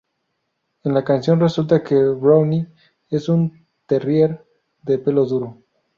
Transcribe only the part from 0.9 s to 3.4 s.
la canción resulta que Brownie es